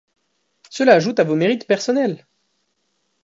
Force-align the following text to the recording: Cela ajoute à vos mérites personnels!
Cela 0.71 0.93
ajoute 0.95 1.19
à 1.19 1.23
vos 1.23 1.35
mérites 1.35 1.67
personnels! 1.67 2.25